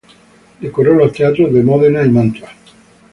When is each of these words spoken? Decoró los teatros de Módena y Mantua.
Decoró 0.59 0.95
los 0.95 1.13
teatros 1.13 1.53
de 1.53 1.61
Módena 1.61 2.03
y 2.03 2.09
Mantua. 2.09 2.49